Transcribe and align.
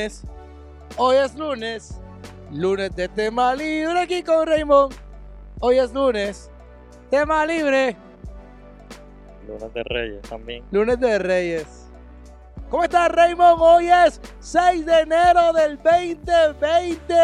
lunes. 0.00 0.22
Hoy 0.96 1.16
es 1.16 1.34
lunes. 1.36 2.00
Lunes 2.50 2.96
de 2.96 3.08
tema 3.08 3.54
libre 3.54 4.00
aquí 4.00 4.22
con 4.22 4.46
Raymond. 4.46 4.94
Hoy 5.60 5.78
es 5.78 5.92
lunes. 5.92 6.50
Tema 7.10 7.44
libre. 7.44 7.96
Lunes 9.46 9.74
de 9.74 9.82
Reyes 9.84 10.22
también. 10.22 10.64
Lunes 10.70 10.98
de 10.98 11.18
Reyes. 11.18 11.86
¿Cómo 12.70 12.84
estás, 12.84 13.10
Raymond? 13.10 13.60
Hoy 13.60 13.88
es 13.88 14.20
6 14.38 14.86
de 14.86 15.00
enero 15.00 15.52
del 15.52 15.76
2020 15.76 17.14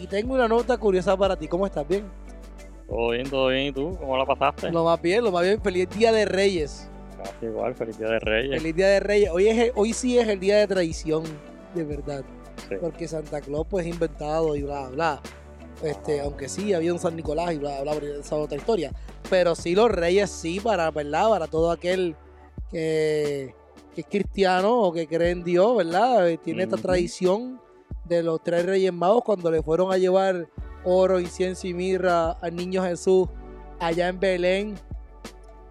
y 0.00 0.06
tengo 0.06 0.34
una 0.34 0.48
nota 0.48 0.76
curiosa 0.76 1.16
para 1.16 1.36
ti. 1.36 1.46
¿Cómo 1.46 1.66
estás? 1.66 1.86
¿Bien? 1.86 2.04
Todo 2.88 3.10
bien, 3.10 3.30
todo 3.30 3.48
bien. 3.48 3.66
¿Y 3.66 3.72
tú? 3.72 3.96
¿Cómo 3.98 4.16
la 4.16 4.26
pasaste? 4.26 4.70
Lo 4.72 4.84
más 4.84 5.00
bien, 5.00 5.22
lo 5.22 5.30
más 5.30 5.42
bien. 5.42 5.60
Feliz 5.62 5.88
Día 5.90 6.10
de 6.10 6.24
Reyes. 6.24 6.90
Casi 7.16 7.46
igual, 7.46 7.74
feliz 7.74 7.98
día 7.98 8.08
de 8.08 8.18
Reyes. 8.18 8.62
Feliz 8.62 8.76
Día 8.76 8.88
de 8.88 9.00
Reyes. 9.00 9.30
Hoy, 9.30 9.48
es 9.48 9.72
hoy 9.74 9.92
sí 9.92 10.18
es 10.18 10.26
el 10.28 10.40
día 10.40 10.56
de 10.56 10.66
tradición, 10.66 11.24
de 11.74 11.84
verdad. 11.84 12.24
Sí. 12.68 12.76
Porque 12.80 13.08
Santa 13.08 13.40
Claus 13.40 13.66
pues 13.68 13.86
inventado 13.86 14.54
y 14.56 14.62
bla, 14.62 14.88
bla. 14.88 15.20
Este, 15.82 16.20
Ajá. 16.20 16.28
aunque 16.28 16.48
sí, 16.48 16.72
había 16.72 16.92
un 16.92 16.98
San 16.98 17.16
Nicolás 17.16 17.52
y 17.52 17.58
bla, 17.58 17.82
bla, 17.82 17.94
bla, 17.94 18.08
esa 18.08 18.20
es 18.20 18.32
otra 18.32 18.56
historia. 18.56 18.92
Pero 19.28 19.54
sí 19.54 19.74
los 19.74 19.90
reyes 19.90 20.30
sí, 20.30 20.60
para, 20.60 20.90
¿verdad? 20.90 21.28
Para 21.28 21.46
todo 21.46 21.70
aquel 21.70 22.16
que, 22.70 23.54
que 23.94 24.00
es 24.00 24.06
cristiano 24.06 24.80
o 24.80 24.92
que 24.92 25.06
cree 25.06 25.30
en 25.30 25.42
Dios, 25.42 25.76
¿verdad? 25.76 26.28
Eh, 26.28 26.38
Tiene 26.38 26.62
esta 26.62 26.76
tradición 26.76 27.60
de 28.04 28.22
los 28.22 28.42
tres 28.42 28.66
reyes 28.66 28.92
magos 28.92 29.24
cuando 29.24 29.50
le 29.50 29.62
fueron 29.62 29.92
a 29.92 29.98
llevar 29.98 30.48
oro, 30.84 31.18
incienso 31.18 31.66
y 31.66 31.74
mirra 31.74 32.32
al 32.32 32.54
niño 32.54 32.82
Jesús 32.82 33.28
allá 33.80 34.08
en 34.08 34.20
Belén 34.20 34.74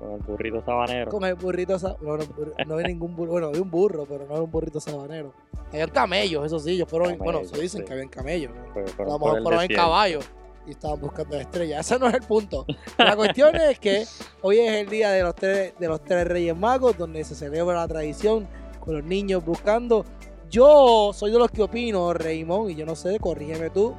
Con 0.03 0.11
el 0.13 0.19
burrito 0.27 0.61
sabanero. 0.65 1.11
con 1.11 1.23
el 1.25 1.35
burrito 1.35 1.79
sa- 1.79 1.95
no, 2.01 2.17
no, 2.17 2.23
burro- 2.25 2.53
no 2.65 2.77
hay 2.77 2.83
ningún 2.85 3.15
burro, 3.15 3.31
bueno, 3.31 3.47
había 3.47 3.61
un 3.61 3.71
burro, 3.71 4.05
pero 4.07 4.25
no 4.25 4.33
era 4.33 4.41
un 4.43 4.51
burrito 4.51 4.79
sabanero. 4.79 5.33
Habían 5.71 5.89
camellos, 5.89 6.45
eso 6.45 6.59
sí, 6.59 6.71
ellos 6.71 6.89
fueron, 6.89 7.11
en- 7.11 7.17
bueno, 7.17 7.39
Camellos, 7.39 7.55
se 7.55 7.61
dicen 7.61 7.81
sí. 7.81 7.85
que 7.87 7.93
habían 7.93 8.09
camellos. 8.09 8.51
¿no? 8.53 8.73
Fue- 8.73 8.83
A 8.83 9.09
lo 9.09 9.19
mejor 9.19 9.41
fueron 9.43 9.61
en 9.63 9.67
caballo 9.75 10.19
y 10.67 10.71
estaban 10.71 10.99
buscando 10.99 11.37
estrellas. 11.39 11.85
Ese 11.85 11.99
no 11.99 12.07
es 12.07 12.13
el 12.13 12.21
punto. 12.21 12.65
La 12.97 13.15
cuestión 13.15 13.55
es 13.55 13.79
que 13.79 14.05
hoy 14.41 14.59
es 14.59 14.71
el 14.73 14.89
día 14.89 15.11
de 15.11 15.23
los 15.23 15.35
tres, 15.35 15.73
de 15.79 15.87
los 15.87 16.01
tres 16.03 16.27
Reyes 16.27 16.55
Magos, 16.55 16.97
donde 16.97 17.23
se 17.23 17.35
celebra 17.35 17.75
la 17.75 17.87
tradición 17.87 18.47
con 18.79 18.95
los 18.95 19.03
niños 19.03 19.43
buscando. 19.45 20.05
Yo 20.49 21.11
soy 21.13 21.31
de 21.31 21.39
los 21.39 21.49
que 21.49 21.63
opino, 21.63 22.13
Raymond, 22.13 22.69
y 22.69 22.75
yo 22.75 22.85
no 22.85 22.95
sé, 22.95 23.19
corrígeme 23.19 23.69
tú. 23.71 23.95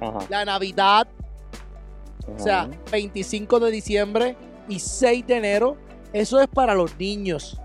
Ajá. 0.00 0.18
La 0.28 0.44
Navidad, 0.44 1.06
o 2.34 2.38
sea, 2.38 2.62
Ajá. 2.62 2.70
25 2.90 3.60
de 3.60 3.70
diciembre 3.70 4.36
y 4.68 4.78
6 4.80 5.26
de 5.26 5.36
enero, 5.36 5.76
eso 6.12 6.40
es 6.40 6.48
para 6.48 6.74
los 6.74 6.96
niños. 6.98 7.60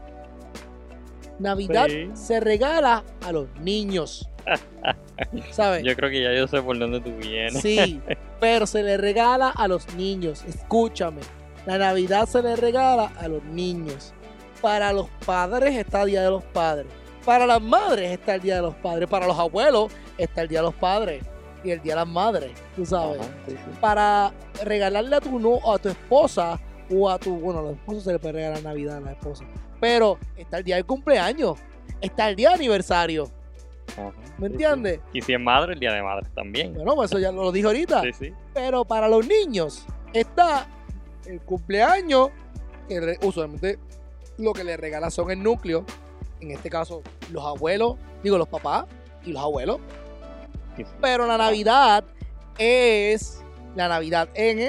Navidad 1.39 1.87
Sí. 1.87 2.09
se 2.13 2.39
regala 2.39 3.03
a 3.25 3.31
los 3.31 3.47
niños. 3.59 4.29
¿Sabes? 5.51 5.83
Yo 5.83 5.95
creo 5.95 6.09
que 6.09 6.21
ya 6.21 6.33
yo 6.33 6.47
sé 6.47 6.61
por 6.61 6.77
dónde 6.77 6.99
tú 6.99 7.11
vienes. 7.17 7.61
Sí, 7.61 7.99
pero 8.39 8.65
se 8.67 8.83
le 8.83 8.97
regala 8.97 9.49
a 9.49 9.67
los 9.67 9.93
niños. 9.95 10.43
Escúchame. 10.47 11.21
La 11.65 11.77
Navidad 11.77 12.27
se 12.27 12.41
le 12.41 12.55
regala 12.55 13.11
a 13.19 13.27
los 13.27 13.43
niños. 13.43 14.13
Para 14.61 14.93
los 14.93 15.07
padres 15.25 15.75
está 15.75 16.03
el 16.03 16.09
Día 16.09 16.21
de 16.23 16.29
los 16.29 16.43
Padres. 16.43 16.87
Para 17.25 17.45
las 17.47 17.61
madres 17.61 18.11
está 18.11 18.35
el 18.35 18.41
Día 18.41 18.55
de 18.55 18.61
los 18.61 18.75
Padres. 18.75 19.07
Para 19.09 19.27
los 19.27 19.37
abuelos 19.37 19.91
está 20.17 20.41
el 20.43 20.47
Día 20.47 20.59
de 20.59 20.65
los 20.65 20.75
Padres. 20.75 21.23
Y 21.63 21.69
el 21.71 21.81
Día 21.81 21.93
de 21.93 21.99
las 22.01 22.07
Madres, 22.07 22.51
tú 22.75 22.85
sabes. 22.85 23.19
Ajá, 23.19 23.29
sí, 23.47 23.51
sí. 23.53 23.77
Para 23.79 24.31
regalarle 24.63 25.15
a 25.15 25.21
tu, 25.21 25.39
no, 25.39 25.59
a 25.71 25.77
tu 25.77 25.89
esposa 25.89 26.59
o 26.93 27.09
a 27.09 27.17
tu... 27.19 27.35
Bueno, 27.35 27.59
a 27.59 27.63
los 27.63 27.73
esposos 27.73 28.03
se 28.03 28.11
le 28.13 28.19
puede 28.19 28.33
regalar 28.33 28.63
Navidad 28.63 28.97
a 28.97 29.01
la 29.01 29.11
esposa. 29.11 29.45
Pero 29.79 30.17
está 30.37 30.57
el 30.57 30.63
día 30.63 30.75
del 30.75 30.85
cumpleaños. 30.85 31.59
Está 32.01 32.29
el 32.29 32.35
día 32.35 32.49
de 32.49 32.55
aniversario. 32.55 33.29
Ajá, 33.93 34.11
¿Me 34.37 34.47
sí, 34.47 34.53
entiendes? 34.53 34.99
sí. 35.11 35.19
Y 35.19 35.21
si 35.21 35.33
es 35.33 35.39
madre, 35.39 35.73
el 35.73 35.79
día 35.79 35.93
de 35.93 36.01
madre 36.01 36.27
también. 36.33 36.73
Bueno, 36.73 36.95
pues 36.95 37.11
eso 37.11 37.19
ya 37.19 37.31
lo 37.31 37.51
dije 37.51 37.67
ahorita. 37.67 38.01
Sí, 38.01 38.13
sí. 38.13 38.33
Pero 38.53 38.85
para 38.85 39.07
los 39.07 39.27
niños 39.27 39.85
está 40.13 40.67
el 41.25 41.41
cumpleaños, 41.41 42.29
que 42.87 43.17
usualmente 43.23 43.79
lo 44.37 44.53
que 44.53 44.63
le 44.63 44.77
regala 44.77 45.09
son 45.09 45.31
el 45.31 45.41
núcleo. 45.41 45.85
En 46.39 46.51
este 46.51 46.69
caso, 46.69 47.03
los 47.31 47.45
abuelos, 47.45 47.95
digo 48.23 48.37
los 48.37 48.47
papás 48.47 48.85
y 49.25 49.31
los 49.31 49.41
abuelos. 49.41 49.79
Pero 51.01 51.27
la 51.27 51.37
Navidad 51.37 52.03
es 52.57 53.43
la 53.75 53.87
Navidad. 53.87 54.29
En 54.35 54.59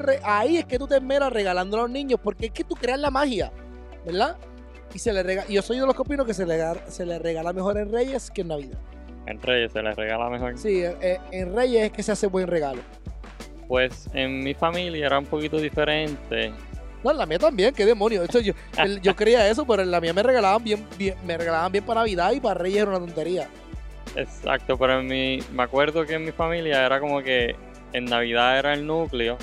re- 0.00 0.20
ahí 0.24 0.56
es 0.58 0.64
que 0.64 0.78
tú 0.78 0.86
te 0.86 0.96
esmeras 0.96 1.32
regalando 1.32 1.76
a 1.78 1.82
los 1.82 1.90
niños, 1.90 2.18
porque 2.22 2.46
es 2.46 2.52
que 2.52 2.64
tú 2.64 2.74
creas 2.74 2.98
la 2.98 3.10
magia, 3.10 3.52
¿verdad? 4.04 4.36
Y 4.94 4.98
se 4.98 5.12
le 5.12 5.22
regala, 5.22 5.48
yo 5.48 5.60
soy 5.62 5.78
de 5.78 5.86
los 5.86 5.94
que 5.94 6.02
opino 6.02 6.24
que 6.24 6.32
se 6.34 6.46
le, 6.46 6.56
regala- 6.56 6.86
se 6.88 7.04
le 7.04 7.18
regala 7.18 7.52
mejor 7.52 7.76
en 7.78 7.92
Reyes 7.92 8.30
que 8.30 8.40
en 8.42 8.48
Navidad. 8.48 8.78
En 9.26 9.42
Reyes 9.42 9.72
se 9.72 9.82
les 9.82 9.96
regala 9.96 10.30
mejor. 10.30 10.56
Sí, 10.56 10.82
eh, 10.84 11.18
en 11.32 11.54
Reyes 11.54 11.86
es 11.86 11.92
que 11.92 12.02
se 12.02 12.12
hace 12.12 12.28
buen 12.28 12.46
regalo. 12.46 12.80
Pues 13.68 14.08
en 14.14 14.42
mi 14.44 14.54
familia 14.54 15.06
era 15.06 15.18
un 15.18 15.26
poquito 15.26 15.56
diferente. 15.58 16.52
No, 17.02 17.10
en 17.10 17.18
la 17.18 17.26
mía 17.26 17.38
también, 17.38 17.74
qué 17.74 17.84
demonio. 17.84 18.22
Esto 18.22 18.38
yo, 18.40 18.52
el- 18.78 19.00
yo 19.02 19.14
creía 19.16 19.48
eso, 19.50 19.66
pero 19.66 19.82
en 19.82 19.90
la 19.90 20.00
mía 20.00 20.12
me 20.14 20.22
regalaban 20.22 20.62
bien, 20.62 20.86
bien, 20.96 21.14
me 21.26 21.36
regalaban 21.36 21.72
bien 21.72 21.84
para 21.84 22.00
Navidad 22.00 22.32
y 22.32 22.40
para 22.40 22.54
Reyes 22.54 22.82
era 22.82 22.90
una 22.90 23.00
tontería. 23.00 23.48
Exacto, 24.14 24.78
pero 24.78 25.00
en 25.00 25.06
mi, 25.08 25.40
me 25.52 25.62
acuerdo 25.64 26.06
que 26.06 26.14
en 26.14 26.24
mi 26.24 26.32
familia 26.32 26.86
era 26.86 27.00
como 27.00 27.20
que 27.22 27.54
en 27.96 28.04
Navidad 28.04 28.58
era 28.58 28.74
el 28.74 28.86
núcleo 28.86 29.38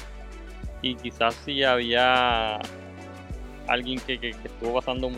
y 0.83 0.95
quizás 0.95 1.33
si 1.43 1.63
había 1.63 2.59
alguien 3.67 3.99
que, 4.01 4.19
que- 4.19 4.29
estuvo 4.29 4.73
pasando 4.75 5.09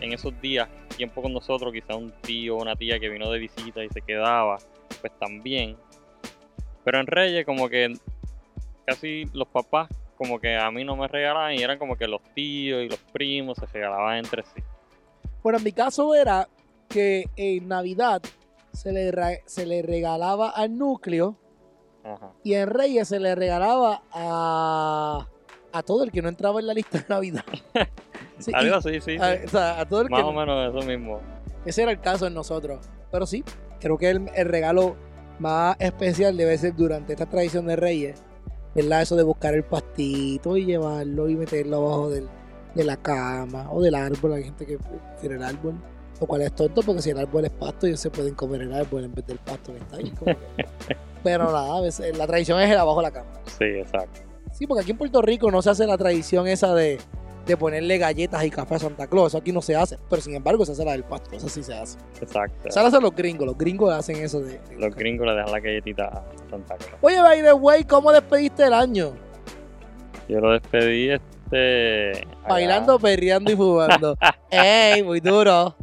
en 0.00 0.12
esos 0.12 0.38
días 0.40 0.66
tiempo 0.96 1.20
con 1.20 1.32
nosotros, 1.32 1.72
quizás 1.72 1.96
un 1.96 2.10
tío 2.22 2.56
o 2.56 2.62
una 2.62 2.74
tía 2.76 2.98
que 2.98 3.08
vino 3.08 3.30
de 3.30 3.38
visita 3.38 3.84
y 3.84 3.88
se 3.90 4.00
quedaba, 4.00 4.58
pues 5.00 5.12
también. 5.18 5.76
Pero 6.84 7.00
en 7.00 7.06
Reyes 7.06 7.44
como 7.44 7.68
que 7.68 7.92
casi 8.86 9.24
los 9.34 9.48
papás 9.48 9.88
como 10.16 10.38
que 10.38 10.56
a 10.56 10.70
mí 10.70 10.84
no 10.84 10.96
me 10.96 11.06
regalaban 11.08 11.54
y 11.54 11.62
eran 11.62 11.78
como 11.78 11.96
que 11.96 12.06
los 12.06 12.22
tíos 12.34 12.82
y 12.84 12.88
los 12.88 12.98
primos 13.12 13.58
se 13.58 13.66
regalaban 13.66 14.18
entre 14.18 14.42
sí. 14.42 14.62
Bueno, 15.42 15.58
en 15.58 15.64
mi 15.64 15.72
caso 15.72 16.14
era 16.14 16.48
que 16.88 17.24
en 17.36 17.68
Navidad 17.68 18.22
se 18.72 18.92
le, 18.92 19.12
se 19.46 19.66
le 19.66 19.82
regalaba 19.82 20.50
al 20.50 20.76
núcleo 20.76 21.36
Ajá. 22.04 22.32
y 22.42 22.54
en 22.54 22.68
Reyes 22.68 23.08
se 23.08 23.20
le 23.20 23.34
regalaba 23.34 24.02
a, 24.12 25.26
a 25.72 25.82
todo 25.82 26.02
el 26.04 26.10
que 26.10 26.22
no 26.22 26.28
entraba 26.28 26.60
en 26.60 26.66
la 26.66 26.74
lista 26.74 26.98
de 26.98 27.04
Navidad. 27.08 27.44
Sí, 28.38 28.52
Algo 28.54 28.76
así, 28.76 28.94
sí, 28.94 29.00
sí. 29.02 29.16
a, 29.18 29.38
o 29.44 29.48
sea, 29.50 29.80
a 29.80 29.84
todo 29.86 30.00
el 30.00 30.06
que 30.08 30.14
Más 30.14 30.24
o 30.24 30.32
menos 30.32 30.74
eso 30.74 30.86
mismo. 30.86 31.20
Ese 31.66 31.82
era 31.82 31.90
el 31.92 32.00
caso 32.00 32.26
en 32.26 32.32
nosotros. 32.32 32.88
Pero 33.12 33.26
sí, 33.26 33.44
creo 33.80 33.98
que 33.98 34.08
el, 34.08 34.30
el 34.34 34.48
regalo 34.48 34.96
más 35.38 35.76
especial 35.78 36.38
debe 36.38 36.56
ser 36.56 36.74
durante 36.74 37.12
esta 37.12 37.26
tradición 37.26 37.66
de 37.66 37.76
Reyes, 37.76 38.22
¿verdad? 38.74 39.02
Eso 39.02 39.14
de 39.16 39.24
buscar 39.24 39.52
el 39.52 39.62
pastito 39.64 40.56
y 40.56 40.64
llevarlo 40.64 41.28
y 41.28 41.36
meterlo 41.36 41.76
abajo 41.86 42.08
del- 42.08 42.30
de 42.74 42.82
la 42.84 42.96
cama 42.96 43.70
o 43.70 43.82
del 43.82 43.94
árbol. 43.94 44.32
Hay 44.32 44.44
gente 44.44 44.64
que 44.64 44.78
prefiere 44.78 45.34
el 45.36 45.42
árbol, 45.42 45.74
lo 46.18 46.26
cual 46.26 46.40
es 46.40 46.54
tonto 46.54 46.80
porque 46.80 47.02
si 47.02 47.10
el 47.10 47.18
árbol 47.18 47.44
es 47.44 47.50
pasto, 47.50 47.86
ellos 47.86 48.00
se 48.00 48.08
pueden 48.08 48.34
comer 48.34 48.62
el 48.62 48.72
árbol 48.72 49.04
en 49.04 49.12
vez 49.12 49.26
del 49.26 49.38
pasto 49.38 49.72
que 49.74 49.78
está 49.80 49.96
ahí. 49.98 50.14
Pero 51.22 51.52
nada, 51.52 51.80
la 52.16 52.26
tradición 52.26 52.60
es 52.60 52.70
el 52.70 52.78
abajo 52.78 52.98
de 52.98 53.02
la 53.02 53.10
cama. 53.10 53.30
Sí, 53.46 53.64
exacto. 53.64 54.20
Sí, 54.52 54.66
porque 54.66 54.82
aquí 54.82 54.90
en 54.92 54.98
Puerto 54.98 55.22
Rico 55.22 55.50
no 55.50 55.62
se 55.62 55.70
hace 55.70 55.86
la 55.86 55.96
tradición 55.98 56.46
esa 56.48 56.74
de, 56.74 56.98
de 57.46 57.56
ponerle 57.56 57.98
galletas 57.98 58.44
y 58.44 58.50
café 58.50 58.74
a 58.74 58.78
Santa 58.78 59.06
Claus. 59.06 59.28
Eso 59.28 59.38
aquí 59.38 59.52
no 59.52 59.62
se 59.62 59.74
hace. 59.76 59.98
Pero 60.08 60.20
sin 60.22 60.34
embargo, 60.34 60.64
se 60.66 60.72
hace 60.72 60.84
la 60.84 60.92
del 60.92 61.04
pasto. 61.04 61.30
Eso 61.34 61.48
sí 61.48 61.62
se 61.62 61.74
hace. 61.74 61.98
Exacto. 62.20 62.68
Eso 62.68 62.80
lo 62.80 62.86
hacen 62.88 63.02
los 63.02 63.14
gringos. 63.14 63.46
Los 63.46 63.56
gringos 63.58 63.92
hacen 63.92 64.16
eso 64.16 64.40
de. 64.40 64.58
de- 64.58 64.76
Los 64.78 64.94
gringos 64.94 65.26
le 65.26 65.34
dejan 65.34 65.52
la 65.52 65.60
galletita 65.60 66.04
a 66.06 66.24
Santa 66.50 66.76
Claus. 66.76 66.94
Oye, 67.00 67.20
by 67.20 67.42
the 67.42 67.52
way, 67.52 67.84
¿cómo 67.84 68.12
despediste 68.12 68.64
el 68.64 68.72
año? 68.74 69.12
Yo 70.28 70.40
lo 70.40 70.52
despedí 70.52 71.10
este. 71.10 72.10
allá. 72.10 72.48
Bailando, 72.48 72.98
perreando 72.98 73.50
y 73.52 73.56
fumando. 73.56 74.16
¡Ey! 74.50 75.02
Muy 75.02 75.20
duro. 75.20 75.74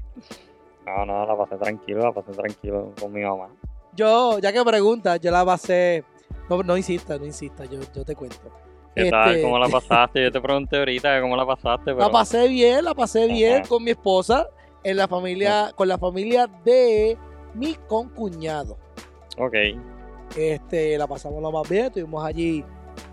No, 0.85 1.05
no, 1.05 1.25
la 1.25 1.35
pasé 1.37 1.57
tranquilo, 1.57 1.99
la 1.99 2.11
pasé 2.13 2.31
tranquilo 2.31 2.93
con 2.99 3.11
mi 3.11 3.21
mamá. 3.21 3.49
Yo, 3.97 4.37
ya 4.39 4.53
que 4.53 4.63
preguntas, 4.63 5.19
yo 5.19 5.31
la 5.31 5.43
pasé. 5.43 6.03
No, 6.49 6.61
no 6.61 6.77
insistas, 6.77 7.19
no 7.19 7.25
insistas, 7.25 7.67
yo, 7.69 7.79
yo 7.93 8.05
te 8.05 8.15
cuento. 8.15 8.37
¿Qué 8.95 9.09
tal? 9.09 9.31
Este- 9.31 9.41
¿Cómo 9.41 9.57
la 9.57 9.67
pasaste? 9.71 10.23
Yo 10.23 10.31
te 10.31 10.39
pregunté 10.39 10.77
ahorita 10.77 11.19
cómo 11.19 11.35
la 11.35 11.45
pasaste, 11.45 11.85
pero. 11.85 11.99
La 11.99 12.09
pasé 12.11 12.47
bien, 12.47 12.85
la 12.85 12.93
pasé 12.93 13.25
bien 13.27 13.61
Ajá. 13.61 13.67
con 13.69 13.83
mi 13.83 13.91
esposa, 13.91 14.47
en 14.83 14.97
la 14.97 15.07
familia, 15.07 15.71
con 15.75 15.87
la 15.87 15.97
familia 15.97 16.47
de 16.63 17.17
mi 17.55 17.73
concuñado. 17.87 18.77
Ok. 19.37 19.55
Este, 20.35 20.97
la 20.97 21.07
pasamos 21.07 21.41
lo 21.41 21.51
más 21.51 21.67
bien, 21.67 21.85
estuvimos 21.85 22.23
allí 22.23 22.63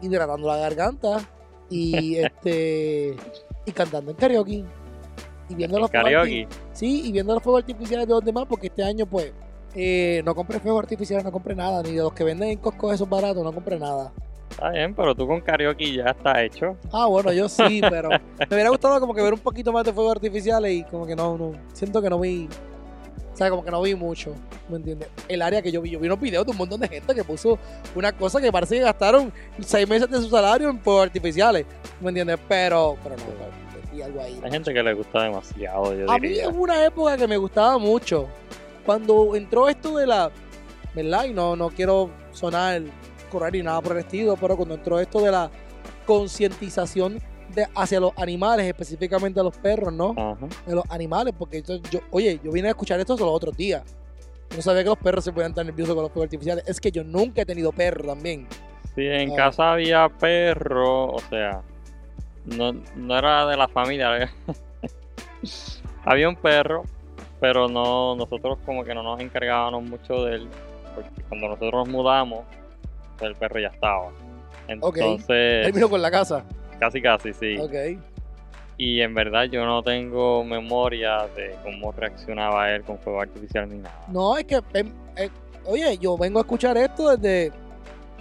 hidratando 0.03 0.47
la 0.49 0.57
garganta 0.59 1.19
y 1.71 2.17
este 2.19 3.17
y 3.65 3.73
cantando 3.73 4.11
en 4.11 4.17
karaoke. 4.19 4.65
Y 5.49 5.55
viendo 5.55 5.79
los 5.79 5.91
Karaoke. 5.91 6.49
Sí, 6.73 7.03
y 7.07 7.13
viendo 7.13 7.35
los 7.35 7.43
fuegos 7.43 7.63
artificiales 7.63 8.07
de 8.07 8.15
los 8.15 8.25
demás, 8.25 8.47
porque 8.49 8.69
este 8.69 8.83
año 8.83 9.05
pues 9.07 9.33
eh, 9.75 10.23
no 10.25 10.35
compré 10.35 10.61
fuegos 10.61 10.82
artificiales, 10.82 11.25
no 11.25 11.32
compré 11.32 11.55
nada, 11.55 11.82
ni 11.82 11.93
de 11.93 12.03
los 12.03 12.12
que 12.12 12.25
venden 12.25 12.50
en 12.50 12.59
Costco 12.59 12.93
esos 12.93 13.09
baratos, 13.09 13.43
no 13.43 13.53
compré 13.53 13.79
nada. 13.79 14.12
Está 14.50 14.71
bien, 14.71 14.94
pero 14.94 15.15
tú 15.15 15.26
con 15.26 15.41
karaoke 15.41 15.93
ya 15.93 16.11
está 16.11 16.43
hecho. 16.44 16.76
Ah, 16.93 17.06
bueno, 17.06 17.32
yo 17.32 17.49
sí, 17.49 17.81
pero 17.91 18.09
me 18.11 18.47
hubiera 18.50 18.71
gustado 18.71 19.00
como 19.00 19.15
que 19.15 19.23
ver 19.23 19.35
un 19.35 19.41
poquito 19.41 19.73
más 19.73 19.85
de 19.85 19.93
fuegos 19.93 20.15
artificiales 20.15 20.73
y 20.73 20.85
como 20.85 21.06
que 21.06 21.17
no, 21.17 21.37
no, 21.37 21.53
siento 21.73 22.00
que 22.00 22.09
no 22.09 22.21
vi, 22.21 22.49
O 23.32 23.37
sea, 23.37 23.50
como 23.50 23.65
que 23.65 23.71
no 23.73 23.82
vi 23.82 23.97
mucho, 23.97 24.32
¿me 24.69 24.76
entiendes? 24.76 25.09
El 25.26 25.43
área 25.43 25.61
que 25.61 25.73
yo 25.73 25.82
vi, 25.82 25.91
yo 25.91 25.99
vi 25.99 26.06
unos 26.06 26.20
videos 26.20 26.47
de 26.47 26.53
un 26.53 26.59
montón 26.59 26.81
de 26.81 26.88
gente 26.88 27.15
que 27.15 27.25
puso 27.25 27.59
una 27.97 28.12
cosa 28.12 28.41
que 28.41 28.53
parece 28.53 28.77
que 28.77 28.82
gastaron 28.82 29.32
seis 29.61 29.88
meses 29.88 30.09
de 30.09 30.19
su 30.19 30.29
salario 30.29 30.69
en 30.69 30.79
fuegos 30.79 31.05
artificiales, 31.05 31.67
¿me 32.00 32.11
entiendes? 32.11 32.38
Pero, 32.49 32.97
pero 33.03 33.17
no, 33.17 33.55
algo 34.03 34.20
ahí. 34.20 34.41
Hay 34.43 34.50
gente 34.50 34.73
que 34.73 34.82
le 34.82 34.94
gusta 34.94 35.23
demasiado, 35.25 35.94
yo 35.94 36.11
A 36.11 36.19
mí 36.19 36.29
diría. 36.29 36.49
hubo 36.49 36.62
una 36.62 36.85
época 36.85 37.17
que 37.17 37.27
me 37.27 37.37
gustaba 37.37 37.79
mucho. 37.79 38.29
Cuando 38.85 39.35
entró 39.37 39.69
esto 39.69 39.97
de 39.97 40.07
la. 40.07 40.31
¿Verdad? 40.95 41.25
Y 41.25 41.33
no, 41.33 41.57
no 41.57 41.71
quiero 41.71 42.11
sonar 42.33 42.83
correr 43.31 43.53
ni 43.55 43.63
nada 43.63 43.81
por 43.81 43.93
el 43.93 43.99
estilo, 43.99 44.37
pero 44.41 44.57
cuando 44.57 44.77
entró 44.77 45.01
esto 45.01 45.21
de 45.21 45.33
la 45.33 45.51
concientización 46.07 47.19
de, 47.53 47.67
hacia 47.75 47.99
los 47.99 48.13
animales, 48.17 48.67
específicamente 48.67 49.41
a 49.41 49.43
los 49.43 49.57
perros, 49.57 49.93
¿no? 49.93 50.15
Ajá. 50.17 50.47
De 50.67 50.75
los 50.75 50.85
animales, 50.89 51.35
porque 51.37 51.59
esto- 51.59 51.77
yo, 51.91 51.99
oye, 52.13 52.39
yo 52.45 52.53
vine 52.53 52.69
a 52.69 52.71
escuchar 52.71 53.01
esto 53.01 53.17
los 53.17 53.29
otros 53.29 53.57
días. 53.57 53.83
No 54.55 54.63
sabía 54.63 54.85
que 54.85 54.91
los 54.91 54.99
perros 54.99 55.25
se 55.25 55.33
podían 55.33 55.51
estar 55.51 55.67
nerviosos 55.67 55.95
con 55.95 56.05
los 56.05 56.13
fuegos 56.13 56.27
artificiales. 56.29 56.63
Es 56.69 56.81
que 56.81 56.93
yo 56.93 57.03
nunca 57.03 57.43
he 57.43 57.47
tenido 57.47 57.73
perro 57.73 58.05
también. 58.05 58.47
Sí, 58.95 59.03
en 59.05 59.33
Ah. 59.33 59.37
casa 59.37 59.73
había 59.73 60.09
perro, 60.09 61.07
o 61.15 61.19
sea, 61.29 61.61
no, 62.45 62.73
no 62.95 63.19
era 63.19 63.47
de 63.47 63.57
la 63.57 63.67
familia. 63.67 64.33
había 66.05 66.29
un 66.29 66.37
perro, 66.37 66.85
pero 67.44 67.69
no, 67.69 68.17
nosotros 68.17 68.56
como 68.64 68.85
que 68.85 68.94
no 68.94 69.02
nos 69.02 69.20
encargábamos 69.20 69.82
mucho 69.85 70.25
de 70.25 70.37
él, 70.37 70.49
porque 70.94 71.11
cuando 71.29 71.49
nosotros 71.49 71.73
nos 71.75 71.88
mudamos, 71.91 72.41
pues 73.19 73.32
el 73.32 73.37
perro 73.37 73.61
ya 73.61 73.69
estaba. 73.69 74.08
Entonces, 74.67 75.67
Termino 75.67 75.91
con 75.91 76.00
la 76.00 76.11
casa. 76.11 76.43
casi 76.81 77.02
casi 77.02 77.35
sí. 77.35 77.58
Ok. 77.58 78.00
Y 78.79 79.02
en 79.02 79.12
verdad 79.12 79.44
yo 79.44 79.67
no 79.67 79.82
tengo 79.82 80.43
memoria 80.43 81.26
de 81.37 81.55
cómo 81.62 81.93
reaccionaba 81.93 82.70
él 82.70 82.82
con 82.82 82.99
fuego 82.99 83.20
artificial 83.20 83.69
ni 83.69 83.76
nada. 83.76 84.06
No, 84.08 84.38
es 84.38 84.46
que, 84.46 84.62
em, 84.73 84.91
eh, 85.14 85.29
oye, 85.67 85.99
yo 85.99 86.17
vengo 86.17 86.38
a 86.38 86.43
escuchar 86.43 86.79
esto 86.79 87.14
desde, 87.14 87.52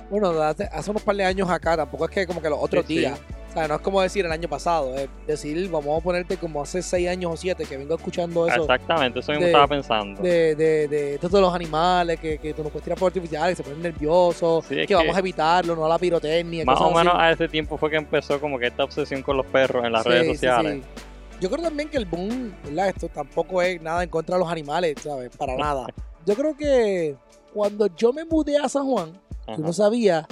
bueno, 0.09 0.31
hace, 0.41 0.65
hace 0.65 0.91
unos 0.91 1.01
par 1.01 1.15
de 1.15 1.23
años 1.23 1.49
acá, 1.49 1.77
tampoco 1.77 2.03
es 2.03 2.11
que 2.11 2.27
como 2.27 2.41
que 2.41 2.49
los 2.49 2.59
otros 2.61 2.83
Sí, 2.85 3.05
sí. 3.05 3.13
O 3.53 3.55
sea, 3.55 3.67
no 3.67 3.75
es 3.75 3.81
como 3.81 4.01
decir 4.01 4.25
el 4.25 4.31
año 4.31 4.49
pasado, 4.49 4.95
es 4.95 5.07
decir, 5.27 5.69
vamos 5.69 5.99
a 5.99 6.03
ponerte 6.03 6.37
como 6.37 6.63
hace 6.63 6.81
seis 6.81 7.07
años 7.07 7.31
o 7.33 7.37
siete 7.37 7.65
que 7.65 7.77
vengo 7.77 7.93
escuchando 7.93 8.47
eso. 8.47 8.61
Exactamente, 8.61 9.19
eso 9.19 9.31
mismo 9.31 9.43
de- 9.45 9.51
estaba 9.51 9.67
pensando. 9.67 10.23
De, 10.23 10.55
de, 10.55 10.87
de 10.87 11.17
todos 11.19 11.39
los 11.39 11.53
animales, 11.53 12.19
que, 12.19 12.39
que 12.39 12.51
tú 12.55 12.63
no 12.63 12.69
puedes 12.69 12.83
tirar 12.83 12.97
por 12.97 13.09
artificiales, 13.09 13.55
que 13.55 13.63
se 13.63 13.69
ponen 13.69 13.83
nerviosos, 13.83 14.65
Sí, 14.65 14.75
que, 14.77 14.87
que- 14.87 14.95
vamos 14.95 15.15
a 15.15 15.19
evitarlo, 15.19 15.75
no 15.75 15.85
a 15.85 15.89
la 15.89 15.99
pirotecnia. 15.99 16.65
Más 16.65 16.81
o 16.81 16.85
así. 16.85 16.95
menos 16.95 17.13
a 17.15 17.29
ese 17.31 17.47
tiempo 17.47 17.77
fue 17.77 17.91
que 17.91 17.97
empezó 17.97 18.41
como 18.41 18.57
que 18.57 18.65
esta 18.65 18.85
obsesión 18.85 19.21
con 19.21 19.37
los 19.37 19.45
perros 19.45 19.85
en 19.85 19.91
las 19.91 20.01
Sí, 20.01 20.09
redes 20.09 20.27
sociales. 20.29 20.81
sí. 20.83 21.03
Yo 21.39 21.51
creo 21.51 21.61
también 21.63 21.89
que 21.89 21.97
el 21.97 22.05
boom, 22.05 22.55
¿verdad? 22.63 22.87
Esto 22.89 23.07
tampoco 23.09 23.61
es 23.61 23.79
nada 23.81 24.01
en 24.01 24.09
contra 24.09 24.35
de 24.35 24.39
los 24.43 24.51
animales, 24.51 24.95
¿sabes? 25.03 25.29
Para 25.37 25.55
nada. 25.55 25.85
Yo 26.25 26.33
creo 26.35 26.57
que 26.57 27.15
cuando 27.53 27.85
yo 27.95 28.13
me 28.13 28.23
mudé 28.25 28.57
a 28.57 28.67
San 28.69 28.85
Juan, 28.87 29.11
Ajá. 29.45 29.57
yo 29.57 29.63
no 29.63 29.73
sabía 29.73 30.25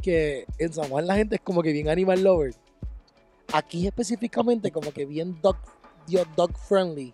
que 0.00 0.46
en 0.58 0.72
San 0.72 0.88
Juan 0.88 1.06
la 1.06 1.16
gente 1.16 1.34
es 1.36 1.40
como 1.42 1.62
que 1.62 1.72
bien 1.72 1.88
animal 1.88 2.22
lover. 2.22 2.54
Aquí 3.52 3.86
específicamente 3.86 4.70
como 4.70 4.92
que 4.92 5.04
bien 5.06 5.36
dog, 5.42 5.56
friendly. 6.68 7.12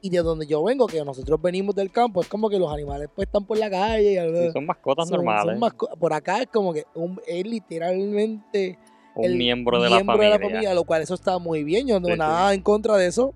Y 0.00 0.10
de 0.10 0.18
donde 0.18 0.46
yo 0.46 0.62
vengo, 0.62 0.86
que 0.86 1.04
nosotros 1.04 1.42
venimos 1.42 1.74
del 1.74 1.90
campo, 1.90 2.20
es 2.20 2.28
como 2.28 2.48
que 2.48 2.58
los 2.58 2.72
animales 2.72 3.08
pues 3.14 3.26
están 3.26 3.44
por 3.44 3.58
la 3.58 3.68
calle. 3.68 4.12
y 4.48 4.52
son 4.52 4.64
mascotas 4.66 5.08
son- 5.08 5.16
normales. 5.16 5.52
son 5.54 5.58
masco- 5.60 5.88
por 5.98 6.12
acá 6.12 6.40
es 6.42 6.46
como 6.48 6.72
que 6.72 6.84
un- 6.94 7.20
es 7.26 7.44
literalmente 7.44 8.78
un 9.16 9.24
el 9.24 9.36
miembro 9.36 9.82
de 9.82 9.88
miembro 9.90 10.16
la 10.16 10.38
familia. 10.38 10.74
lo 10.74 10.84
cual 10.84 11.02
eso 11.02 11.14
está 11.14 11.38
muy 11.38 11.64
bien. 11.64 11.88
Yo 11.88 11.94
no 11.98 12.06
tengo 12.06 12.14
Sí, 12.14 12.18
nada 12.20 12.54
en 12.54 12.62
contra 12.62 12.96
de 12.96 13.06
eso. 13.08 13.34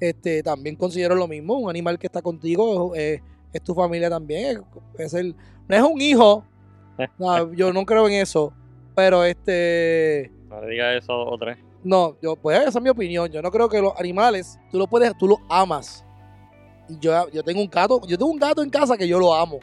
Este, 0.00 0.42
también 0.42 0.76
considero 0.76 1.14
lo 1.14 1.26
mismo. 1.26 1.54
Un 1.54 1.70
animal 1.70 1.98
que 1.98 2.06
está 2.06 2.20
contigo 2.20 2.94
es, 2.94 3.22
es 3.54 3.62
tu 3.62 3.74
familia 3.74 4.10
también. 4.10 4.62
Es 4.98 5.14
el, 5.14 5.34
no 5.68 5.76
es 5.76 5.82
un 5.82 6.00
hijo. 6.00 6.44
No, 7.18 7.52
yo 7.54 7.72
no 7.72 7.84
creo 7.86 8.06
en 8.08 8.14
eso. 8.14 8.52
Pero 8.94 9.24
este. 9.24 10.30
No 10.54 10.60
le 10.60 10.70
diga 10.70 10.94
eso 10.94 11.12
a 11.12 11.24
o 11.30 11.38
tres. 11.38 11.58
No, 11.82 12.16
yo, 12.22 12.36
pues 12.36 12.60
esa 12.60 12.78
es 12.78 12.82
mi 12.82 12.90
opinión. 12.90 13.28
Yo 13.30 13.42
no 13.42 13.50
creo 13.50 13.68
que 13.68 13.80
los 13.80 13.92
animales, 13.98 14.58
tú 14.70 14.78
los 14.78 14.88
puedes, 14.88 15.16
tú 15.18 15.26
los 15.28 15.38
amas. 15.48 16.04
Y 16.88 16.98
yo, 16.98 17.28
yo 17.30 17.42
tengo 17.42 17.60
un 17.60 17.68
gato, 17.68 18.00
yo 18.06 18.16
tengo 18.16 18.30
un 18.30 18.38
gato 18.38 18.62
en 18.62 18.70
casa 18.70 18.96
que 18.96 19.08
yo 19.08 19.18
lo 19.18 19.34
amo. 19.34 19.58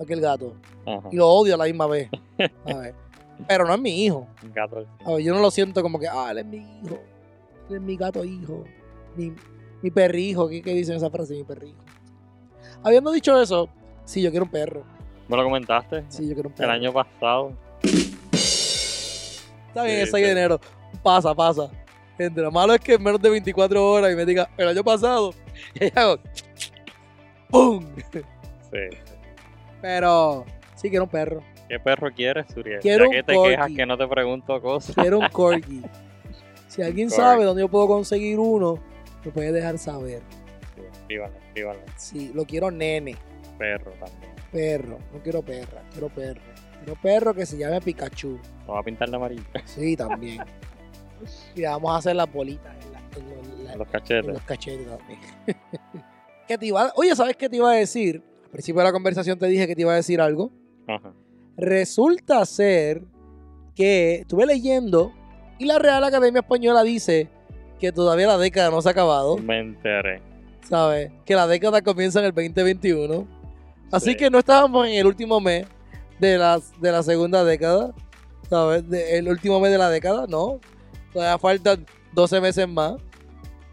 Aquel 0.00 0.20
gato. 0.20 0.54
Ajá. 0.86 1.08
Y 1.10 1.16
lo 1.16 1.28
odio 1.28 1.54
a 1.54 1.58
la 1.58 1.64
misma 1.64 1.86
vez. 1.86 2.08
¿sabes? 2.66 2.94
Pero 3.48 3.66
no 3.66 3.74
es 3.74 3.80
mi 3.80 4.04
hijo. 4.04 4.26
Un 4.42 4.52
gato. 4.52 4.86
A 5.04 5.12
ver, 5.12 5.20
yo 5.22 5.34
no 5.34 5.40
lo 5.40 5.50
siento 5.50 5.82
como 5.82 5.98
que, 5.98 6.06
ah, 6.08 6.28
él 6.30 6.38
es 6.38 6.46
mi 6.46 6.58
hijo. 6.58 6.98
Él 7.68 7.76
es 7.76 7.82
mi 7.82 7.96
gato 7.96 8.24
hijo. 8.24 8.64
Mi, 9.16 9.32
mi 9.82 9.90
perrijo. 9.90 10.48
¿Qué, 10.48 10.62
¿Qué 10.62 10.74
dicen 10.74 10.96
esa 10.96 11.10
frase? 11.10 11.34
Mi 11.34 11.44
perrijo. 11.44 11.78
Habiendo 12.82 13.10
dicho 13.12 13.40
eso, 13.40 13.68
sí, 14.04 14.22
yo 14.22 14.30
quiero 14.30 14.44
un 14.46 14.50
perro. 14.50 14.84
¿Me 15.28 15.36
lo 15.36 15.44
comentaste? 15.44 16.04
Sí, 16.08 16.26
yo 16.28 16.34
quiero 16.34 16.48
un 16.48 16.52
El 16.54 16.58
perro. 16.58 16.72
año 16.72 16.92
pasado. 16.92 17.52
Está 19.70 19.82
bien, 19.84 19.96
Sí, 19.96 20.02
el 20.02 20.08
6 20.10 20.26
de 20.26 20.32
enero. 20.32 20.60
Pasa, 21.02 21.34
pasa. 21.34 21.70
Gente, 22.18 22.40
lo 22.42 22.50
malo 22.50 22.74
es 22.74 22.80
que 22.80 22.94
en 22.94 23.02
menos 23.02 23.20
de 23.22 23.30
24 23.30 23.84
horas 23.92 24.12
y 24.12 24.16
me 24.16 24.26
diga, 24.26 24.50
el 24.56 24.68
año 24.68 24.84
pasado. 24.84 25.32
Y 25.74 25.84
ahí 25.84 25.92
hago, 25.94 26.18
¡pum! 27.48 27.84
Sí. 28.12 28.88
Pero 29.82 30.44
sí 30.76 30.88
quiero 30.90 31.04
un 31.04 31.10
perro. 31.10 31.42
¿Qué 31.68 31.78
perro 31.78 32.10
quieres, 32.12 32.46
Suriel? 32.52 32.80
Quiero 32.80 33.06
ya 33.06 33.10
que 33.10 33.22
te 33.22 33.34
corgi. 33.34 33.50
quejas 33.50 33.70
que 33.76 33.86
no 33.86 33.96
te 33.98 34.06
pregunto 34.08 34.60
cosas. 34.60 34.94
Quiero 34.94 35.18
un 35.18 35.28
corgi. 35.32 35.82
Si 36.68 36.82
alguien 36.82 37.08
Corgi. 37.08 37.20
sabe 37.22 37.44
dónde 37.44 37.62
yo 37.62 37.68
puedo 37.68 37.86
conseguir 37.88 38.38
uno, 38.38 38.78
me 39.24 39.30
puede 39.30 39.52
dejar 39.52 39.78
saber. 39.78 40.22
Sí, 40.76 40.82
Escríbanle, 40.92 41.38
escríbanle. 41.38 41.82
Sí, 41.96 42.30
lo 42.34 42.44
quiero 42.44 42.70
nene. 42.70 43.16
Perro 43.58 43.92
también. 43.92 44.32
Perro, 44.52 44.98
no 45.12 45.22
quiero 45.22 45.42
perra, 45.42 45.82
quiero 45.92 46.08
perro. 46.08 46.40
Quiero 46.84 47.00
perro 47.00 47.34
que 47.34 47.46
se 47.46 47.56
llame 47.58 47.80
Pikachu. 47.80 48.38
Lo 48.66 48.72
va 48.74 48.80
a 48.80 48.82
pintar 48.82 49.08
de 49.10 49.16
amarillo. 49.16 49.42
Sí, 49.64 49.96
también. 49.96 50.42
y 51.54 51.60
le 51.60 51.66
vamos 51.68 51.90
a 51.92 51.96
hacer 51.98 52.16
las 52.16 52.32
bolitas 52.32 52.74
en, 52.84 52.92
la- 52.92 53.00
en 53.16 53.36
los- 53.36 53.58
la- 53.64 53.76
Los 53.76 53.86
en 53.86 53.92
cachetes. 53.92 54.26
los 54.26 54.42
cachetes 54.42 54.86
también. 54.86 55.18
¿Qué 56.48 56.58
te 56.58 56.66
iba 56.66 56.82
a- 56.86 56.92
Oye, 56.96 57.14
¿sabes 57.14 57.36
qué 57.36 57.48
te 57.48 57.56
iba 57.56 57.70
a 57.70 57.74
decir? 57.74 58.22
Al 58.44 58.50
principio 58.50 58.80
de 58.80 58.86
la 58.86 58.92
conversación 58.92 59.38
te 59.38 59.46
dije 59.46 59.66
que 59.66 59.74
te 59.76 59.82
iba 59.82 59.92
a 59.92 59.96
decir 59.96 60.20
algo. 60.20 60.50
Ajá. 60.88 61.12
Resulta 61.56 62.44
ser 62.46 63.02
que 63.76 64.16
estuve 64.16 64.46
leyendo 64.46 65.12
y 65.58 65.66
la 65.66 65.78
Real 65.78 66.02
Academia 66.02 66.40
Española 66.40 66.82
dice 66.82 67.28
que 67.78 67.92
todavía 67.92 68.26
la 68.26 68.38
década 68.38 68.70
no 68.70 68.80
se 68.82 68.88
ha 68.88 68.92
acabado. 68.92 69.36
Me 69.38 69.60
enteré. 69.60 70.20
¿sabes? 70.68 71.10
Que 71.24 71.34
la 71.34 71.46
década 71.46 71.82
comienza 71.82 72.18
en 72.20 72.26
el 72.26 72.32
2021. 72.32 73.26
Así 73.92 74.10
Sí. 74.10 74.16
que 74.16 74.30
no 74.30 74.38
estábamos 74.38 74.86
en 74.86 74.94
el 74.94 75.06
último 75.06 75.40
mes 75.40 75.66
de 76.20 76.38
la, 76.38 76.60
de 76.80 76.92
la 76.92 77.02
segunda 77.02 77.42
década, 77.44 77.92
¿sabes? 78.48 78.88
De- 78.88 79.18
el 79.18 79.28
último 79.28 79.58
mes 79.60 79.70
de 79.72 79.78
la 79.78 79.88
década, 79.90 80.26
no. 80.28 80.60
Todavía 81.12 81.38
faltan 81.38 81.86
12 82.12 82.40
meses 82.40 82.68
más. 82.68 82.94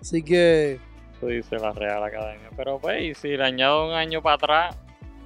Así 0.02 0.24
que, 0.24 0.80
Eso 1.18 1.28
dice 1.28 1.58
la 1.58 1.72
Real 1.72 2.04
Academia. 2.04 2.50
Pero 2.56 2.80
pues, 2.80 3.02
y 3.04 3.14
si 3.14 3.30
le 3.36 3.44
añado 3.44 3.88
un 3.88 3.94
año 3.94 4.22
para 4.22 4.36
atrás, 4.36 4.76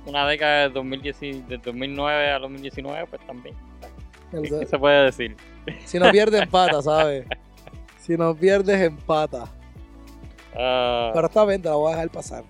una 0.06 0.28
década 0.28 0.64
de, 0.64 0.70
2010, 0.70 1.24
y- 1.24 1.42
de 1.44 1.58
2009 1.58 2.32
a 2.32 2.40
2019, 2.40 3.06
pues 3.08 3.26
también. 3.28 3.56
¿Qué, 4.32 4.42
qué 4.42 4.66
se 4.66 4.80
puede 4.80 5.06
decir? 5.06 5.36
si 5.86 6.00
no 6.00 6.10
pierdes 6.12 6.42
empata, 6.44 6.82
¿sabes? 6.82 7.26
Si 8.00 8.18
no 8.18 8.36
pierdes 8.36 8.82
empata. 8.82 9.46
Ah, 10.56 11.12
Pero 11.14 11.28
esta 11.28 11.46
vez 11.46 11.62
te 11.62 11.70
la 11.70 11.76
voy 11.76 11.92
a 11.92 11.96
dejar 11.96 12.10
pasar. 12.10 12.44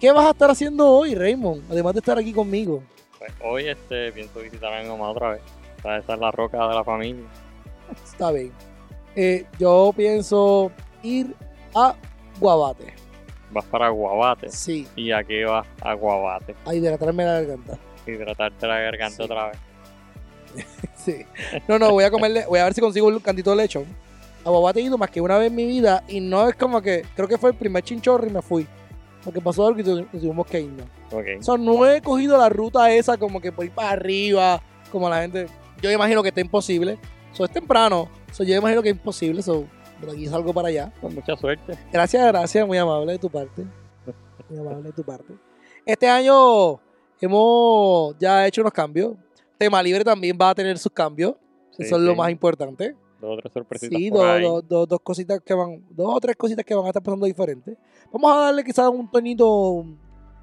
¿Qué 0.00 0.12
vas 0.12 0.26
a 0.26 0.30
estar 0.30 0.50
haciendo 0.50 0.86
hoy, 0.90 1.14
Raymond? 1.14 1.62
Además 1.70 1.94
de 1.94 2.00
estar 2.00 2.18
aquí 2.18 2.32
conmigo. 2.32 2.82
Pues, 3.26 3.38
hoy 3.42 3.68
este, 3.68 4.12
pienso 4.12 4.40
visitar 4.40 4.72
a 4.72 4.82
mi 4.82 4.88
mamá 4.88 5.10
otra 5.10 5.30
vez. 5.32 5.42
O 5.78 5.82
sea, 5.82 5.98
esa 5.98 6.14
es 6.14 6.20
la 6.20 6.30
roca 6.30 6.66
de 6.68 6.74
la 6.74 6.84
familia. 6.84 7.24
Está 8.04 8.30
bien. 8.32 8.52
Eh, 9.14 9.46
yo 9.58 9.92
pienso 9.96 10.70
ir 11.02 11.34
a 11.74 11.94
Guabate. 12.40 12.92
Vas 13.50 13.64
para 13.66 13.88
Guabate. 13.90 14.50
Sí, 14.50 14.86
¿Y 14.96 15.12
a 15.12 15.22
qué 15.24 15.44
vas 15.44 15.66
a 15.80 15.94
Guabate? 15.94 16.54
a 16.64 16.74
hidratarme 16.74 17.24
la 17.24 17.32
garganta. 17.40 17.78
Hidratarte 18.06 18.66
la 18.66 18.78
garganta 18.80 19.16
Sí. 19.16 19.22
otra 19.22 19.46
vez. 19.48 19.58
Sí. 20.96 21.24
No, 21.68 21.78
no, 21.78 21.92
voy 21.92 22.02
a 22.02 22.10
comerle, 22.10 22.44
voy 22.46 22.58
a 22.58 22.64
ver 22.64 22.74
si 22.74 22.80
consigo 22.80 23.06
un 23.06 23.20
cantito 23.20 23.50
de 23.50 23.56
lechón. 23.58 23.84
A 24.44 24.50
Guabate 24.50 24.80
he 24.80 24.82
ido 24.84 24.98
más 24.98 25.10
que 25.10 25.20
una 25.20 25.38
vez 25.38 25.48
en 25.48 25.54
mi 25.54 25.64
vida 25.64 26.02
y 26.08 26.20
no 26.20 26.48
es 26.48 26.56
como 26.56 26.82
que, 26.82 27.04
creo 27.14 27.28
que 27.28 27.38
fue 27.38 27.50
el 27.50 27.56
primer 27.56 27.84
chinchorro 27.84 28.26
y 28.26 28.30
me 28.30 28.42
fui. 28.42 28.66
Porque 29.24 29.40
pasó 29.40 29.66
algo 29.66 29.80
y 29.80 29.84
tuvimos 29.84 30.46
que 30.46 30.60
irnos. 30.60 30.86
Ok. 31.12 31.24
O 31.38 31.42
sea, 31.42 31.56
no 31.56 31.86
he 31.86 32.00
cogido 32.00 32.36
la 32.36 32.48
ruta 32.48 32.90
esa 32.92 33.16
como 33.16 33.40
que 33.40 33.52
por 33.52 33.64
ir 33.64 33.70
para 33.72 33.90
arriba, 33.90 34.62
como 34.90 35.08
la 35.08 35.20
gente. 35.22 35.46
Yo 35.80 35.90
imagino 35.90 36.22
que 36.22 36.28
está 36.30 36.40
imposible. 36.40 36.98
Eso 37.32 37.44
es 37.44 37.50
temprano. 37.50 38.08
So, 38.32 38.42
yo 38.44 38.54
imagino 38.56 38.82
que 38.82 38.88
es 38.90 38.96
imposible. 38.96 39.42
So, 39.42 39.66
por 40.00 40.10
aquí 40.10 40.26
salgo 40.26 40.52
para 40.52 40.68
allá. 40.68 40.92
Con 41.00 41.14
mucha 41.14 41.36
suerte. 41.36 41.78
Gracias, 41.92 42.26
gracias, 42.26 42.66
muy 42.66 42.78
amable 42.78 43.12
de 43.12 43.18
tu 43.18 43.30
parte. 43.30 43.64
Muy 44.48 44.58
amable 44.58 44.82
de 44.84 44.92
tu 44.92 45.02
parte. 45.04 45.34
Este 45.84 46.08
año 46.08 46.80
hemos 47.20 48.16
ya 48.18 48.46
hecho 48.46 48.60
unos 48.62 48.72
cambios. 48.72 49.14
Tema 49.58 49.82
Libre 49.82 50.04
también 50.04 50.36
va 50.40 50.50
a 50.50 50.54
tener 50.54 50.76
sus 50.78 50.92
cambios. 50.92 51.34
Sí, 51.70 51.82
Eso 51.84 51.96
es 51.96 52.02
lo 52.02 52.14
más 52.14 52.30
importante. 52.30 52.94
Dos 53.20 53.38
o 53.38 53.40
tres 53.40 53.52
sorpresitas 53.52 53.98
Sí, 53.98 54.10
por 54.10 54.26
ahí. 54.26 54.42
dos, 54.42 54.88
dos 54.88 55.00
cositas 55.02 55.40
que 55.40 55.54
van, 55.54 55.82
dos 55.90 56.14
o 56.14 56.20
tres 56.20 56.36
cositas 56.36 56.64
que 56.64 56.74
van 56.74 56.84
a 56.84 56.88
estar 56.88 57.02
pasando 57.02 57.24
diferentes. 57.26 57.76
Vamos 58.12 58.32
a 58.32 58.36
darle 58.46 58.62
quizás 58.64 58.88
un 58.88 59.10
tonito, 59.10 59.84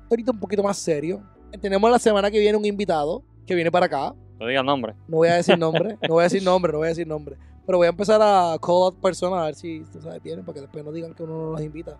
tonito 0.09 0.31
un 0.31 0.39
poquito 0.39 0.63
más 0.63 0.77
serio. 0.77 1.21
Tenemos 1.61 1.89
la 1.89 1.99
semana 1.99 2.31
que 2.31 2.39
viene 2.39 2.57
un 2.57 2.65
invitado 2.65 3.23
que 3.45 3.55
viene 3.55 3.71
para 3.71 3.85
acá. 3.85 4.13
No 4.39 4.47
digas 4.47 4.63
nombre. 4.65 4.93
No 5.07 5.17
voy 5.17 5.27
a 5.29 5.35
decir 5.35 5.57
nombre, 5.57 5.97
no 6.07 6.13
voy 6.15 6.21
a 6.21 6.23
decir 6.23 6.43
nombre, 6.43 6.71
no 6.71 6.79
voy 6.79 6.87
a 6.87 6.89
decir 6.89 7.07
nombre. 7.07 7.37
Pero 7.65 7.77
voy 7.77 7.87
a 7.87 7.91
empezar 7.91 8.19
a 8.21 8.57
call 8.61 8.83
out 8.85 8.99
personas 9.01 9.39
a 9.39 9.45
ver 9.45 9.55
si 9.55 9.83
tú 9.91 10.01
sabes, 10.01 10.21
vienen 10.21 10.43
para 10.43 10.55
que 10.55 10.61
después 10.61 10.83
no 10.83 10.91
digan 10.91 11.13
que 11.13 11.23
uno 11.23 11.45
no 11.45 11.51
los 11.51 11.61
invita. 11.61 11.97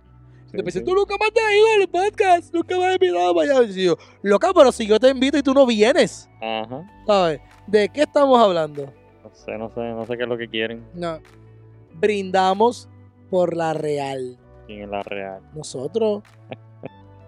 Sí, 0.48 0.58
Después 0.58 0.74
sí. 0.74 0.84
tú 0.84 0.94
nunca 0.94 1.16
me 1.20 1.26
has 1.26 1.32
traído 1.34 1.66
al 1.82 1.88
podcast, 1.90 2.54
nunca 2.54 2.78
me 2.78 2.86
has 2.88 2.94
invitado 2.96 3.34
para 3.34 3.60
allá. 3.60 3.64
Y 3.72 3.84
yo, 3.86 3.98
loca, 4.22 4.52
pero 4.54 4.72
si 4.72 4.86
yo 4.86 5.00
te 5.00 5.10
invito 5.10 5.38
y 5.38 5.44
tú 5.44 5.54
no 5.54 5.66
vienes, 5.66 6.30
Ajá. 6.42 6.86
¿sabes? 7.08 7.40
¿De 7.66 7.88
qué 7.90 8.02
estamos 8.02 8.38
hablando? 8.40 8.92
No 9.24 9.34
sé, 9.34 9.58
no 9.58 9.70
sé, 9.70 9.80
no 9.80 10.06
sé 10.06 10.18
qué 10.18 10.24
es 10.24 10.30
lo 10.30 10.38
que 10.38 10.50
quieren. 10.50 10.86
No. 10.94 11.20
Brindamos 11.94 12.90
por 13.30 13.56
la 13.56 13.74
real. 13.74 14.38
Quién 14.68 14.82
es 14.84 14.90
la 14.90 15.02
real. 15.04 15.42
Nosotros 15.56 16.24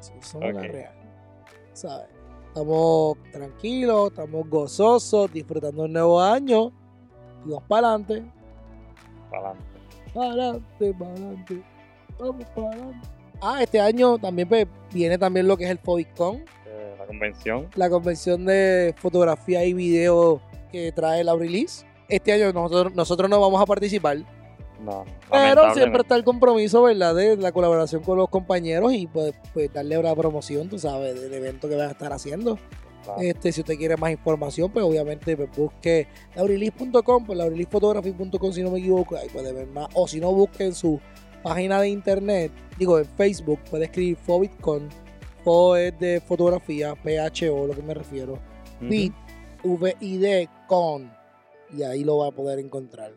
sí, 0.08 0.14
somos 0.22 0.54
la 0.54 0.62
Ok. 0.62 0.68
real. 0.68 0.94
¿Sabes? 1.74 2.08
Estamos 2.48 3.18
tranquilos, 3.32 4.10
estamos 4.12 4.50
gozosos, 4.50 5.32
disfrutando 5.34 5.84
un 5.84 5.94
nuevo 5.94 6.22
año. 6.22 6.72
Y 7.46 7.50
vamos 7.50 7.64
para 7.68 7.88
adelante, 7.90 8.24
Para 9.30 9.50
adelante. 9.50 9.66
para 10.14 10.28
adelante, 10.32 10.94
para 10.98 11.12
adelante. 11.12 11.64
Vamos 12.20 12.46
para 12.56 12.68
adelante. 12.70 13.08
Ah, 13.42 13.62
este 13.62 13.80
año 13.82 14.18
también 14.18 14.48
pues, 14.48 14.66
viene 14.94 15.18
también 15.18 15.48
lo 15.48 15.58
que 15.58 15.66
es 15.66 15.70
el 15.70 15.78
FOBICON, 15.80 16.46
Eh, 16.66 16.96
la 16.98 17.06
convención. 17.06 17.68
la 17.76 17.90
convención 17.90 18.46
de 18.46 18.96
fotografía 18.98 19.66
y 19.66 19.74
video 19.74 20.40
que 20.72 20.92
trae 20.94 21.24
la 21.24 21.36
release. 21.36 21.86
Este 22.08 22.32
año 22.32 22.54
nosotros, 22.54 22.94
nosotros 22.96 23.30
no 23.30 23.42
vamos 23.42 23.62
a 23.62 23.66
participar, 23.66 24.18
No. 24.84 25.06
Pero 25.32 25.74
siempre 25.74 26.02
está 26.02 26.16
el 26.16 26.24
compromiso, 26.24 26.84
¿verdad? 26.84 27.16
De 27.16 27.38
la 27.38 27.52
colaboración 27.52 28.04
con 28.04 28.18
los 28.18 28.30
compañeros 28.30 28.94
y 28.94 29.08
pues, 29.08 29.34
pues 29.54 29.72
darle 29.74 29.98
una 29.98 30.16
promoción, 30.16 30.70
tú 30.70 30.78
sabes, 30.78 31.20
del 31.20 31.34
evento 31.34 31.70
que 31.70 31.76
van 31.76 31.90
a 31.90 31.92
estar 31.92 32.12
haciendo. 32.12 32.58
Claro. 33.04 33.22
Este, 33.22 33.52
si 33.52 33.62
usted 33.62 33.78
quiere 33.78 33.98
más 33.98 34.12
información, 34.12 34.72
pues 34.72 34.84
obviamente 34.84 35.38
pues, 35.38 35.50
busque 35.56 36.08
laurilis.com, 36.36 37.26
pues 37.26 37.38
laurilisphotography.com 37.38 38.52
si 38.52 38.64
no 38.64 38.72
me 38.72 38.80
equivoco, 38.80 39.16
ahí 39.16 39.30
puede 39.30 39.54
ver 39.54 39.68
más. 39.68 39.88
O 39.94 40.08
si 40.08 40.20
no, 40.20 40.32
busque 40.32 40.66
en 40.66 40.74
su 40.74 41.00
página 41.44 41.80
de 41.80 41.90
internet, 41.90 42.52
digo 42.78 42.98
en 42.98 43.06
Facebook, 43.06 43.60
puede 43.70 43.86
escribir 43.86 44.18
Fobitcon, 44.18 44.90
Fo 45.44 45.76
es 45.76 45.98
de 46.00 46.20
fotografía, 46.20 46.96
PHO, 46.96 47.68
lo 47.68 47.76
que 47.76 47.84
me 47.84 47.94
refiero, 47.94 48.40
Ujú. 48.82 48.90
Bit, 48.90 49.14
V-I-D, 49.64 50.50
con, 50.68 51.12
y 51.72 51.84
ahí 51.84 52.04
lo 52.04 52.18
va 52.18 52.30
a 52.30 52.32
poder 52.32 52.58
encontrar. 52.58 53.14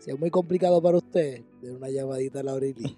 Si 0.00 0.10
es 0.10 0.18
muy 0.18 0.30
complicado 0.30 0.82
para 0.82 0.96
usted, 0.96 1.42
de 1.62 1.70
una 1.70 1.88
llamadita 1.88 2.40
a 2.40 2.42
Laurilis. 2.42 2.96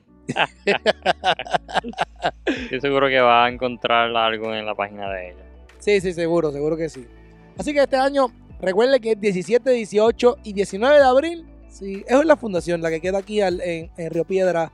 Estoy 2.46 2.80
seguro 2.80 3.08
que 3.08 3.20
va 3.20 3.44
a 3.44 3.48
encontrar 3.50 4.14
algo 4.16 4.54
en 4.54 4.64
la 4.64 4.74
página 4.74 5.10
de 5.12 5.30
ella. 5.30 5.44
Sí, 5.78 6.00
sí, 6.00 6.12
seguro, 6.12 6.52
seguro 6.52 6.76
que 6.76 6.88
sí. 6.88 7.06
Así 7.58 7.72
que 7.74 7.80
este 7.80 7.96
año, 7.96 8.26
recuerde 8.60 9.00
que 9.00 9.12
es 9.12 9.20
17, 9.20 9.68
18 9.70 10.36
y 10.44 10.52
19 10.52 10.96
de 10.96 11.04
abril. 11.04 11.46
Sí, 11.68 12.04
es 12.06 12.24
la 12.24 12.36
fundación, 12.36 12.80
la 12.82 12.90
que 12.90 13.00
queda 13.00 13.18
aquí 13.18 13.40
al- 13.40 13.60
en, 13.62 13.90
en 13.96 14.10
Río 14.10 14.24
Piedra, 14.24 14.72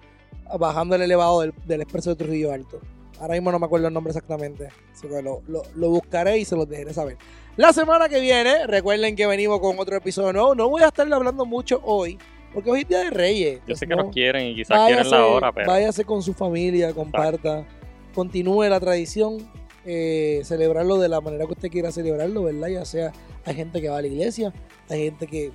bajando 0.58 0.96
el 0.96 1.02
elevado 1.02 1.40
del, 1.40 1.54
del 1.66 1.80
expreso 1.80 2.10
de 2.10 2.16
Trujillo 2.16 2.52
Alto. 2.52 2.80
Ahora 3.20 3.34
mismo 3.34 3.50
no 3.52 3.58
me 3.58 3.66
acuerdo 3.66 3.88
el 3.88 3.94
nombre 3.94 4.10
exactamente. 4.10 4.68
Así 4.92 5.08
que 5.08 5.22
lo, 5.22 5.42
lo- 5.48 5.62
lo 5.74 5.90
buscaré 5.90 6.38
y 6.38 6.44
se 6.44 6.54
los 6.56 6.68
dejaré 6.68 6.92
saber. 6.94 7.16
La 7.56 7.72
semana 7.72 8.08
que 8.08 8.20
viene, 8.20 8.66
recuerden 8.66 9.16
que 9.16 9.26
venimos 9.26 9.58
con 9.60 9.78
otro 9.78 9.96
episodio 9.96 10.32
nuevo. 10.32 10.54
No 10.54 10.68
voy 10.68 10.82
a 10.82 10.86
estarle 10.88 11.14
hablando 11.14 11.44
mucho 11.44 11.80
hoy, 11.84 12.16
porque 12.54 12.70
hoy 12.70 12.80
es 12.82 12.88
Día 12.88 13.00
de 13.00 13.10
Reyes. 13.10 13.60
Yo 13.66 13.74
sé 13.74 13.86
que 13.86 13.96
no. 13.96 14.04
nos 14.04 14.12
quieren 14.14 14.46
y 14.46 14.54
quizás 14.54 14.86
quieren 14.86 15.10
la 15.10 15.26
hora, 15.26 15.52
pero 15.52 15.66
váyase 15.66 16.04
con 16.04 16.22
su 16.22 16.32
familia, 16.34 16.92
comparta, 16.94 17.66
continúe 18.14 18.64
la 18.68 18.78
tradición, 18.78 19.38
eh, 19.84 20.40
celebrarlo 20.44 20.98
de 20.98 21.08
la 21.08 21.20
manera 21.20 21.46
que 21.46 21.52
usted 21.52 21.68
quiera 21.70 21.90
celebrarlo, 21.90 22.44
¿verdad? 22.44 22.68
Ya 22.68 22.84
sea, 22.84 23.12
hay 23.44 23.54
gente 23.56 23.80
que 23.80 23.88
va 23.88 23.98
a 23.98 24.02
la 24.02 24.06
iglesia, 24.08 24.52
hay 24.88 25.04
gente 25.04 25.26
que 25.26 25.50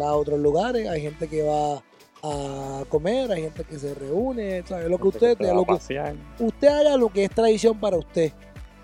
va 0.00 0.08
a 0.08 0.14
otros 0.14 0.38
lugares, 0.40 0.88
hay 0.88 1.02
gente 1.02 1.28
que 1.28 1.42
va 1.42 1.82
a 2.26 2.84
comer, 2.88 3.30
hay 3.30 3.42
gente 3.42 3.64
que 3.64 3.78
se 3.78 3.94
reúne, 3.94 4.62
¿sabe? 4.66 4.88
Lo 4.88 4.96
que 4.98 5.08
usted, 5.08 5.36
va 5.38 5.52
lo 5.52 5.66
que 5.66 5.72
usted 5.74 6.68
haga 6.68 6.96
lo 6.96 7.10
que 7.10 7.24
es 7.24 7.30
tradición 7.30 7.78
para 7.78 7.98
usted. 7.98 8.32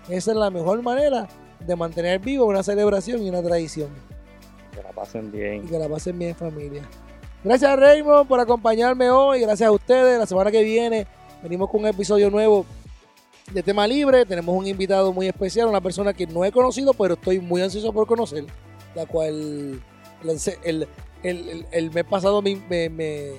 Esa 0.07 0.31
es 0.31 0.37
la 0.37 0.51
mejor 0.51 0.81
manera 0.83 1.27
de 1.59 1.75
mantener 1.75 2.19
vivo 2.19 2.45
una 2.45 2.61
celebración 2.61 3.23
y 3.23 3.29
una 3.29 3.41
tradición 3.41 3.89
Que 4.71 4.81
la 4.83 4.91
pasen 4.91 5.31
y 5.33 5.37
bien. 5.37 5.67
que 5.67 5.79
la 5.79 5.89
pasen 5.89 6.17
bien 6.19 6.31
en 6.31 6.35
familia. 6.35 6.81
Gracias 7.43 7.79
Raymond 7.79 8.27
por 8.27 8.39
acompañarme 8.39 9.09
hoy, 9.09 9.41
gracias 9.41 9.67
a 9.67 9.71
ustedes. 9.71 10.19
La 10.19 10.27
semana 10.27 10.51
que 10.51 10.61
viene 10.63 11.07
venimos 11.41 11.69
con 11.69 11.81
un 11.81 11.87
episodio 11.87 12.29
nuevo 12.29 12.65
de 13.51 13.63
tema 13.63 13.87
libre. 13.87 14.23
Tenemos 14.25 14.55
un 14.55 14.67
invitado 14.67 15.11
muy 15.13 15.27
especial, 15.27 15.67
una 15.67 15.81
persona 15.81 16.13
que 16.13 16.27
no 16.27 16.45
he 16.45 16.51
conocido, 16.51 16.93
pero 16.93 17.15
estoy 17.15 17.39
muy 17.39 17.63
ansioso 17.63 17.91
por 17.91 18.05
conocer, 18.05 18.45
la 18.93 19.07
cual 19.07 19.81
el, 20.23 20.39
el, 20.63 20.87
el- 21.23 21.49
el- 21.49 21.65
el 21.71 21.91
mes 21.91 22.03
pasado 22.05 22.41
me, 22.41 22.55
me, 22.69 22.89
me, 22.89 23.31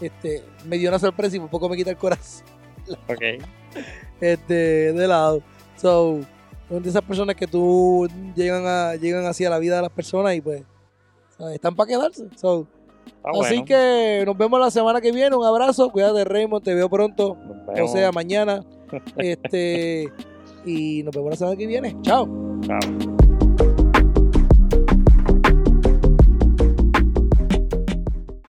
este, 0.00 0.42
me 0.66 0.78
dio 0.78 0.88
una 0.90 0.98
sorpresa 0.98 1.36
y 1.36 1.38
un 1.38 1.48
poco 1.48 1.68
me 1.68 1.76
quita 1.76 1.90
el 1.90 1.96
corazón 1.96 2.44
Ok. 3.08 3.22
este, 4.20 4.92
de 4.92 5.08
lado. 5.08 5.42
So, 5.76 6.20
son 6.68 6.82
de 6.82 6.88
esas 6.90 7.02
personas 7.02 7.36
que 7.36 7.46
tú 7.46 8.08
llegan 8.34 8.66
a 8.66 8.94
llegan 8.96 9.24
así 9.26 9.44
a 9.44 9.50
la 9.50 9.58
vida 9.58 9.76
de 9.76 9.82
las 9.82 9.90
personas 9.92 10.34
y 10.34 10.40
pues 10.40 10.62
están 11.52 11.74
para 11.76 11.88
quedarse. 11.88 12.26
So, 12.36 12.66
así 13.06 13.14
Ah, 13.24 13.30
bueno. 13.32 13.64
que 13.64 14.22
nos 14.26 14.36
vemos 14.36 14.60
la 14.60 14.70
semana 14.70 15.00
que 15.00 15.12
viene. 15.12 15.34
Un 15.36 15.44
abrazo, 15.44 15.88
cuídate 15.90 16.24
Raymond, 16.24 16.64
te 16.64 16.74
veo 16.74 16.88
pronto, 16.90 17.36
o 17.80 17.88
sea, 17.88 18.10
mañana. 18.12 18.64
este 19.18 20.08
y 20.64 21.02
nos 21.02 21.14
vemos 21.14 21.30
la 21.30 21.36
semana 21.36 21.56
que 21.56 21.66
viene. 21.66 21.96
Chao. 22.02 22.26
Chao. 22.66 23.17